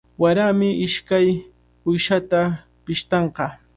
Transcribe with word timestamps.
Warami 0.21 0.69
ishkay 0.85 1.27
uyshata 1.89 2.39
pishtanqa. 2.83 3.45